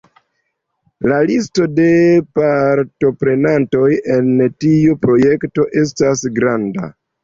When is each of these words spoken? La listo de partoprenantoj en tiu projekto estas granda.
La 1.11 1.19
listo 1.31 1.67
de 1.75 1.85
partoprenantoj 2.41 3.93
en 4.19 4.35
tiu 4.49 5.01
projekto 5.07 5.73
estas 5.87 6.31
granda. 6.45 6.95